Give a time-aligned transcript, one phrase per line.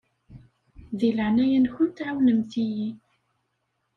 [0.97, 2.89] Di leɛnaya-nkent ɛawnemt-iyi.